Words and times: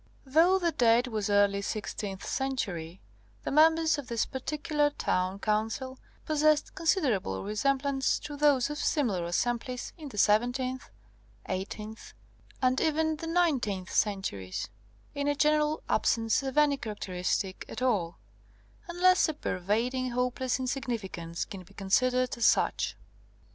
Though 0.25 0.57
the 0.57 0.71
date 0.71 1.09
was 1.09 1.29
early 1.29 1.61
sixteenth 1.61 2.25
century, 2.25 3.01
the 3.43 3.51
members 3.51 3.99
of 3.99 4.07
this 4.07 4.25
particular 4.25 4.89
town 4.89 5.37
council 5.37 5.99
possessed 6.25 6.73
considerable 6.73 7.43
resemblance 7.43 8.17
to 8.21 8.35
those 8.35 8.71
of 8.71 8.79
similar 8.79 9.23
assemblies 9.25 9.93
in 9.99 10.09
the 10.09 10.17
seventeenth, 10.17 10.89
eighteenth, 11.47 12.15
and 12.63 12.81
even 12.81 13.17
the 13.17 13.27
nineteenth 13.27 13.93
centuries, 13.93 14.69
in 15.13 15.27
a 15.27 15.35
general 15.35 15.83
absence 15.87 16.41
of 16.41 16.57
any 16.57 16.77
characteristic 16.77 17.63
at 17.69 17.83
all 17.83 18.17
unless 18.87 19.29
a 19.29 19.35
pervading 19.35 20.09
hopeless 20.09 20.59
insignificance 20.59 21.45
can 21.45 21.61
be 21.61 21.75
considered 21.75 22.35
as 22.35 22.45
such. 22.47 22.95